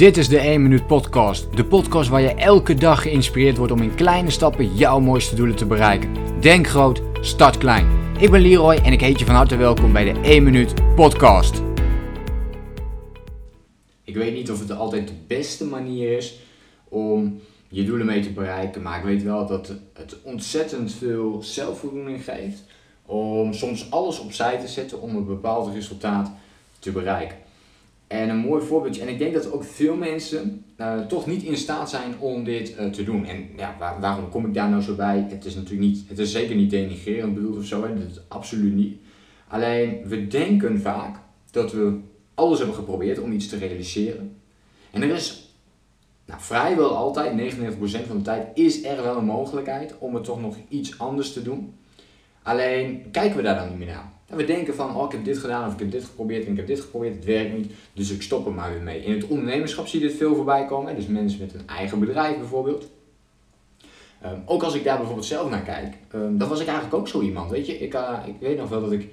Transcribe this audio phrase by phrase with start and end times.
[0.00, 1.56] Dit is de 1 Minuut Podcast.
[1.56, 5.56] De podcast waar je elke dag geïnspireerd wordt om in kleine stappen jouw mooiste doelen
[5.56, 6.40] te bereiken.
[6.40, 7.86] Denk groot, start klein.
[8.18, 11.62] Ik ben Leroy en ik heet je van harte welkom bij de 1 Minuut Podcast.
[14.04, 16.38] Ik weet niet of het altijd de beste manier is
[16.88, 22.24] om je doelen mee te bereiken, maar ik weet wel dat het ontzettend veel zelfvoldoening
[22.24, 22.62] geeft
[23.06, 26.32] om soms alles opzij te zetten om een bepaald resultaat
[26.78, 27.36] te bereiken.
[28.10, 31.56] En een mooi voorbeeldje, en ik denk dat ook veel mensen uh, toch niet in
[31.56, 33.26] staat zijn om dit uh, te doen.
[33.26, 35.26] En ja, waarom kom ik daar nou zo bij?
[35.28, 37.94] Het is natuurlijk niet, het is zeker niet denigrerend bedoeld of zo, hè?
[37.94, 39.00] dat is absoluut niet.
[39.48, 41.18] Alleen we denken vaak
[41.50, 41.98] dat we
[42.34, 44.36] alles hebben geprobeerd om iets te realiseren.
[44.90, 45.54] En er is
[46.24, 50.40] nou, vrijwel altijd, 99% van de tijd, is er wel een mogelijkheid om het toch
[50.40, 51.74] nog iets anders te doen.
[52.42, 54.12] Alleen kijken we daar dan niet meer naar.
[54.30, 56.50] En we denken van, oh ik heb dit gedaan of ik heb dit geprobeerd en
[56.50, 59.04] ik heb dit geprobeerd, het werkt niet, dus ik stop er maar weer mee.
[59.04, 62.38] In het ondernemerschap zie je dit veel voorbij komen, dus mensen met een eigen bedrijf
[62.38, 62.88] bijvoorbeeld.
[64.24, 67.08] Um, ook als ik daar bijvoorbeeld zelf naar kijk, um, dan was ik eigenlijk ook
[67.08, 67.78] zo iemand, weet je.
[67.78, 69.08] Ik, uh, ik weet nog wel dat ik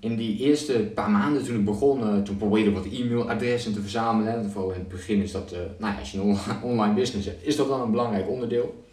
[0.00, 4.50] in die eerste paar maanden toen ik begon, uh, toen probeerde wat e-mailadressen te verzamelen.
[4.50, 6.38] Vooral in het begin is dat, uh, nou ja, als je een
[6.70, 8.84] online business hebt, is dat dan een belangrijk onderdeel.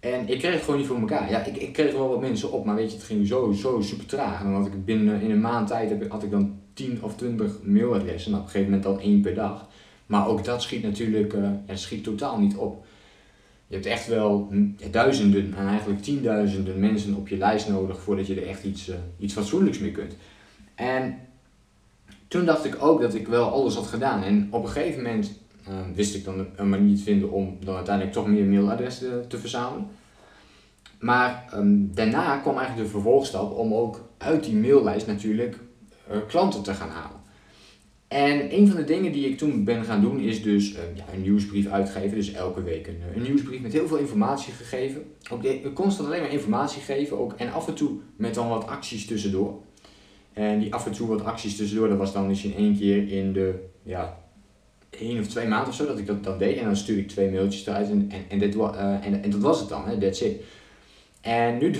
[0.00, 1.30] En ik kreeg het gewoon niet voor elkaar.
[1.30, 3.80] Ja, ik, ik kreeg wel wat mensen op, maar weet je, het ging zo, zo
[3.80, 4.40] super traag.
[4.40, 7.62] En dan had ik binnen in een maand tijd had ik dan 10 of 20
[7.62, 8.30] mailadressen.
[8.30, 9.68] Nou, op een gegeven moment dan één per dag.
[10.06, 12.86] Maar ook dat schiet natuurlijk uh, schiet totaal niet op.
[13.66, 14.52] Je hebt echt wel
[14.90, 18.94] duizenden en eigenlijk tienduizenden mensen op je lijst nodig voordat je er echt iets, uh,
[19.18, 20.16] iets fatsoenlijks mee kunt.
[20.74, 21.18] En
[22.28, 24.22] toen dacht ik ook dat ik wel alles had gedaan.
[24.22, 27.74] En op een gegeven moment uh, wist ik dan een manier te vinden om dan
[27.74, 29.86] uiteindelijk toch meer mailadressen te verzamelen.
[30.98, 35.58] Maar um, daarna kwam eigenlijk de vervolgstap om ook uit die maillijst natuurlijk
[36.10, 37.18] uh, klanten te gaan halen.
[38.08, 41.04] En een van de dingen die ik toen ben gaan doen is dus uh, ja,
[41.12, 42.16] een nieuwsbrief uitgeven.
[42.16, 45.02] Dus elke week een, een nieuwsbrief met heel veel informatie gegeven.
[45.30, 47.18] Ook de, constant alleen maar informatie geven.
[47.18, 49.54] Ook, en af en toe met dan wat acties tussendoor.
[50.32, 53.32] En die af en toe wat acties tussendoor, dat was dan misschien één keer in
[53.32, 54.18] de ja,
[54.90, 56.56] één of twee maanden of zo dat ik dat, dat deed.
[56.56, 59.40] En dan stuurde ik twee mailtjes eruit en, en, en, dit, uh, en, en dat
[59.40, 60.42] was het dan, hè, that's it.
[61.20, 61.72] En nu,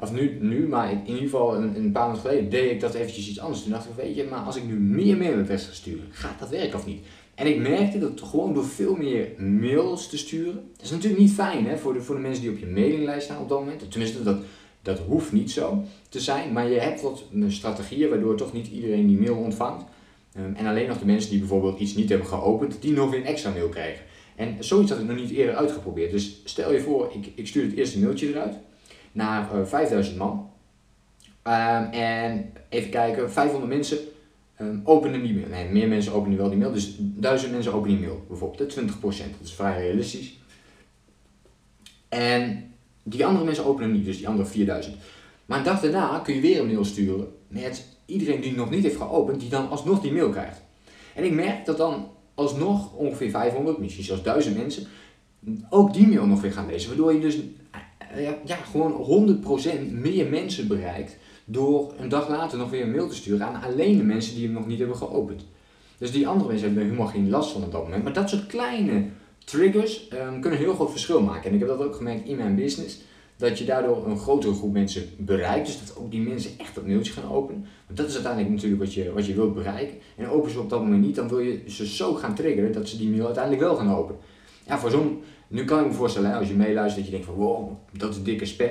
[0.00, 2.94] of nu, nu, maar in ieder geval een, een paar maanden geleden deed ik dat
[2.94, 3.62] eventjes iets anders.
[3.62, 6.48] Toen dacht ik, weet je, maar als ik nu meer mailadressen ga sturen, gaat dat
[6.48, 7.04] werken of niet?
[7.34, 11.32] En ik merkte dat gewoon door veel meer mails te sturen, dat is natuurlijk niet
[11.32, 13.90] fijn hè, voor, de, voor de mensen die op je mailinglijst staan op dat moment.
[13.90, 14.38] Tenminste, dat,
[14.82, 19.06] dat hoeft niet zo te zijn, maar je hebt wat strategieën waardoor toch niet iedereen
[19.06, 19.84] die mail ontvangt.
[20.38, 23.20] Um, en alleen nog de mensen die bijvoorbeeld iets niet hebben geopend, die nog weer
[23.20, 24.04] een extra mail krijgen.
[24.36, 26.10] En zoiets had ik nog niet eerder uitgeprobeerd.
[26.10, 28.54] Dus stel je voor, ik, ik stuur het eerste mailtje eruit
[29.12, 30.50] naar uh, eh, 5000 man.
[31.44, 31.52] Um,
[31.92, 33.98] en even kijken, 500 mensen
[34.60, 35.48] um, openen die mail.
[35.48, 36.72] Nee, meer mensen openen wel die mail.
[36.72, 38.78] Dus 1000 mensen openen die mail, bijvoorbeeld.
[38.80, 40.38] 20%, dat is vrij realistisch.
[42.08, 42.70] En
[43.02, 44.96] die andere mensen openen niet, dus die andere 4000.
[45.46, 48.82] Maar een dag daarna kun je weer een mail sturen met iedereen die nog niet
[48.82, 50.62] heeft geopend, die dan alsnog die mail krijgt.
[51.14, 54.86] En ik merk dat dan alsnog ongeveer 500, misschien zelfs 1000 mensen,
[55.70, 56.88] ook die mail nog weer gaan lezen.
[56.88, 57.38] Waardoor je dus
[57.70, 59.40] eh, ja, ja, gewoon
[59.88, 63.62] 100% meer mensen bereikt door een dag later nog weer een mail te sturen aan
[63.62, 65.46] alleen de mensen die hem nog niet hebben geopend.
[65.98, 68.02] Dus die andere mensen hebben er helemaal geen last van op dat moment.
[68.02, 69.04] Maar dat soort kleine
[69.44, 71.48] triggers um, kunnen een heel groot verschil maken.
[71.48, 73.00] En ik heb dat ook gemerkt in mijn business
[73.36, 75.66] dat je daardoor een grotere groep mensen bereikt.
[75.66, 77.66] Dus dat ook die mensen echt dat mailtje gaan openen.
[77.86, 79.96] Want dat is uiteindelijk natuurlijk wat je, wat je wilt bereiken.
[80.16, 82.88] En open ze op dat moment niet, dan wil je ze zo gaan triggeren dat
[82.88, 84.20] ze die mail uiteindelijk wel gaan openen.
[84.66, 87.34] Ja, voor zo'n, nu kan ik me voorstellen, als je meeluistert, dat je denkt van
[87.34, 88.66] wow, dat is dikke spam.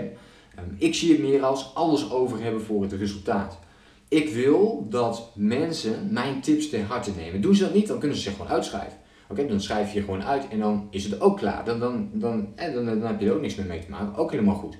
[0.59, 3.59] Um, ik zie het meer als alles over hebben voor het resultaat.
[4.07, 7.41] Ik wil dat mensen mijn tips ter harte nemen.
[7.41, 8.97] Doen ze dat niet, dan kunnen ze zich gewoon uitschrijven.
[9.29, 11.65] Oké, dan schrijf je gewoon uit en dan is het ook klaar.
[11.65, 14.15] Dan, dan, dan, eh, dan, dan, heb je er ook niks meer mee te maken.
[14.15, 14.77] Ook helemaal goed.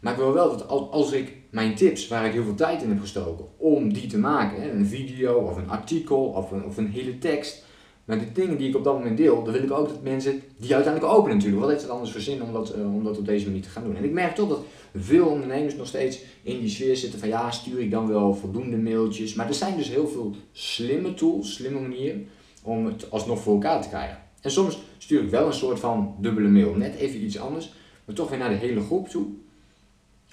[0.00, 2.88] Maar ik wil wel dat als, ik mijn tips, waar ik heel veel tijd in
[2.88, 6.76] heb gestoken, om die te maken, hè, een video of een artikel of een, of
[6.76, 7.64] een hele tekst,
[8.04, 10.42] maar de dingen die ik op dat moment deel, dan wil ik ook dat mensen
[10.56, 11.62] die uiteindelijk openen natuurlijk.
[11.62, 13.68] Wat heeft het anders voor zin om dat, uh, om dat op deze manier te
[13.68, 13.96] gaan doen?
[13.96, 14.64] En ik merk toch dat
[14.94, 18.76] veel ondernemers nog steeds in die sfeer zitten van ja, stuur ik dan wel voldoende
[18.76, 19.34] mailtjes.
[19.34, 22.28] Maar er zijn dus heel veel slimme tools, slimme manieren
[22.64, 24.18] om het alsnog voor elkaar te krijgen.
[24.40, 27.72] En soms stuur ik wel een soort van dubbele mail, net even iets anders,
[28.04, 29.26] maar toch weer naar de hele groep toe.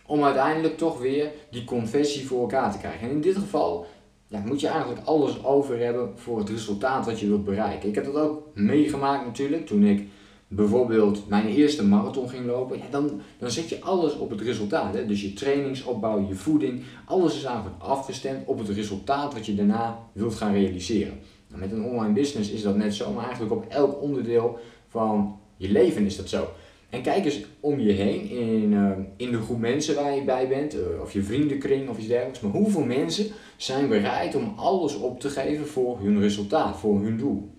[0.05, 3.09] Om uiteindelijk toch weer die conversie voor elkaar te krijgen.
[3.09, 3.85] En in dit geval
[4.45, 7.89] moet je eigenlijk alles over hebben voor het resultaat wat je wilt bereiken.
[7.89, 10.07] Ik heb dat ook meegemaakt natuurlijk toen ik
[10.47, 12.77] bijvoorbeeld mijn eerste marathon ging lopen.
[12.77, 15.07] Ja, dan, dan zet je alles op het resultaat.
[15.07, 19.99] Dus je trainingsopbouw, je voeding, alles is eigenlijk afgestemd op het resultaat wat je daarna
[20.13, 21.19] wilt gaan realiseren.
[21.51, 25.39] Nou, met een online business is dat net zo, maar eigenlijk op elk onderdeel van
[25.57, 26.47] je leven is dat zo.
[26.89, 30.47] En kijk eens om je heen in, uh, in de groep mensen waar je bij
[30.47, 32.39] bent, uh, of je vriendenkring of iets dergelijks.
[32.39, 33.27] Maar hoeveel mensen
[33.57, 37.49] zijn bereid om alles op te geven voor hun resultaat, voor hun doel?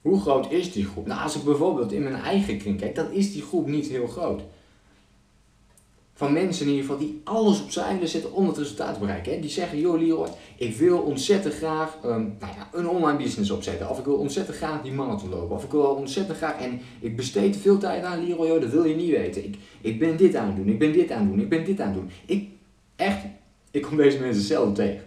[0.00, 1.06] Hoe groot is die groep?
[1.06, 4.06] Nou, als ik bijvoorbeeld in mijn eigen kring kijk, dan is die groep niet heel
[4.06, 4.42] groot
[6.18, 9.40] van mensen in ieder geval die alles opzij willen zetten om het resultaat te bereiken.
[9.40, 13.90] Die zeggen, joh Leroy, ik wil ontzettend graag um, nou ja, een online business opzetten.
[13.90, 15.56] Of ik wil ontzettend graag die marathon lopen.
[15.56, 18.84] Of ik wil ontzettend graag, en ik besteed te veel tijd aan Leroy, dat wil
[18.84, 19.44] je niet weten.
[19.44, 21.64] Ik, ik ben dit aan het doen, ik ben dit aan het doen, ik ben
[21.64, 22.10] dit aan het doen.
[22.26, 22.48] Ik,
[22.96, 23.24] echt,
[23.70, 25.04] ik kom deze mensen zelden tegen.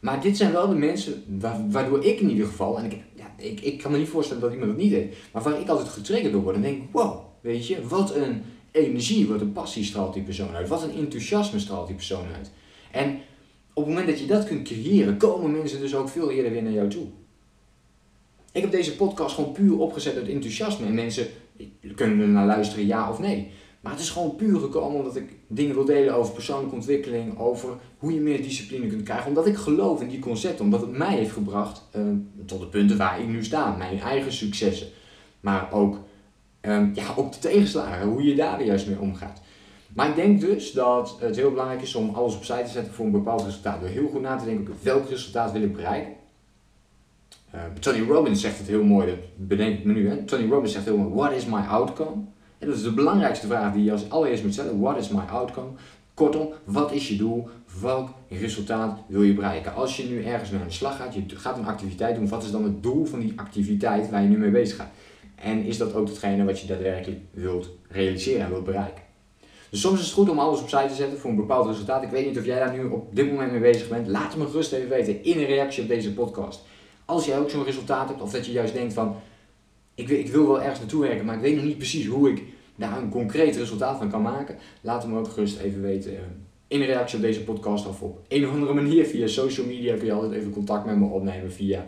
[0.00, 1.24] Maar dit zijn wel de mensen
[1.70, 4.52] waardoor ik in ieder geval, en ik, ja, ik, ik kan me niet voorstellen dat
[4.52, 7.66] iemand dat niet deed, maar waar ik altijd getriggerd door word en denk, wow, weet
[7.66, 8.42] je, wat een
[8.74, 10.68] energie, wat een passie straalt die persoon uit.
[10.68, 12.50] Wat een enthousiasme straalt die persoon uit.
[12.90, 13.18] En
[13.72, 16.62] op het moment dat je dat kunt creëren, komen mensen dus ook veel eerder weer
[16.62, 17.06] naar jou toe.
[18.52, 20.86] Ik heb deze podcast gewoon puur opgezet uit enthousiasme.
[20.86, 21.26] En mensen
[21.94, 23.50] kunnen er naar luisteren, ja of nee.
[23.80, 27.68] Maar het is gewoon puur gekomen omdat ik dingen wil delen over persoonlijke ontwikkeling, over
[27.98, 29.28] hoe je meer discipline kunt krijgen.
[29.28, 32.02] Omdat ik geloof in die concepten, omdat het mij heeft gebracht uh,
[32.46, 34.86] tot de punten waar ik nu sta, mijn eigen successen.
[35.40, 35.98] Maar ook
[36.66, 39.40] Um, ja, ook de tegenslagen, hoe je daar juist mee omgaat.
[39.94, 43.04] Maar ik denk dus dat het heel belangrijk is om alles opzij te zetten voor
[43.04, 43.80] een bepaald resultaat.
[43.80, 46.12] Door heel goed na te denken, welk resultaat wil ik bereiken.
[47.54, 50.08] Uh, Tony Robbins zegt het heel mooi, dat bedenk ik me nu.
[50.08, 50.24] Hè?
[50.24, 52.22] Tony Robbins zegt heel mooi, what is my outcome?
[52.58, 54.80] En dat is de belangrijkste vraag die je als allereerst moet stellen.
[54.80, 55.70] What is my outcome?
[56.14, 57.48] Kortom, wat is je doel?
[57.80, 59.74] Welk resultaat wil je bereiken?
[59.74, 62.42] Als je nu ergens mee aan de slag gaat, je gaat een activiteit doen, wat
[62.42, 64.90] is dan het doel van die activiteit waar je nu mee bezig gaat?
[65.34, 69.02] En is dat ook hetgene wat je daadwerkelijk wilt realiseren en wilt bereiken?
[69.70, 72.02] Dus soms is het goed om alles opzij te zetten voor een bepaald resultaat.
[72.02, 74.06] Ik weet niet of jij daar nu op dit moment mee bezig bent.
[74.06, 76.62] Laat me gerust even weten in een reactie op deze podcast.
[77.04, 79.16] Als jij ook zo'n resultaat hebt of dat je juist denkt van
[79.94, 82.30] ik wil, ik wil wel ergens naartoe werken, maar ik weet nog niet precies hoe
[82.30, 82.42] ik
[82.76, 84.56] daar een concreet resultaat van kan maken.
[84.80, 86.22] Laat het me ook gerust even weten eh,
[86.68, 89.96] in een reactie op deze podcast of op een of andere manier via social media
[89.96, 91.86] kun je altijd even contact met me opnemen via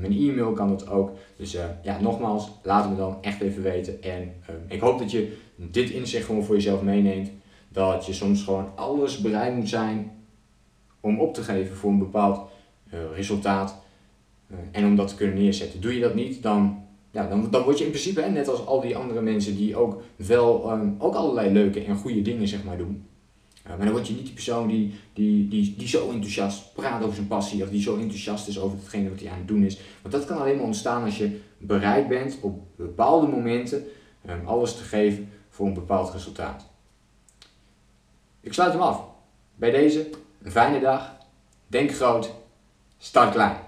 [0.00, 1.10] mijn e-mail kan het ook.
[1.36, 4.02] Dus uh, ja, nogmaals, laat het me dan echt even weten.
[4.02, 7.30] En uh, ik hoop dat je dit inzicht gewoon voor jezelf meeneemt.
[7.68, 10.10] Dat je soms gewoon alles bereid moet zijn
[11.00, 12.40] om op te geven voor een bepaald
[13.14, 13.76] resultaat.
[14.70, 15.80] en om dat te kunnen neerzetten.
[15.80, 18.80] Doe je dat niet, dan, ja, dan, dan word je in principe, net als al
[18.80, 22.78] die andere mensen die ook wel um, ook allerlei leuke en goede dingen zeg maar,
[22.78, 23.07] doen
[23.76, 27.14] maar dan word je niet die persoon die, die, die, die zo enthousiast praat over
[27.14, 29.80] zijn passie of die zo enthousiast is over hetgene wat hij aan het doen is.
[30.02, 33.84] Want dat kan alleen maar ontstaan als je bereid bent op bepaalde momenten
[34.28, 36.66] um, alles te geven voor een bepaald resultaat.
[38.40, 39.04] Ik sluit hem af.
[39.54, 40.10] Bij deze
[40.42, 41.16] een fijne dag.
[41.66, 42.34] Denk groot.
[42.98, 43.67] Start klein.